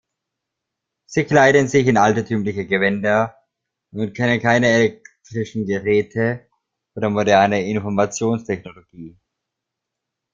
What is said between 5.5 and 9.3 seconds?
Geräte oder moderne Informationstechnologie.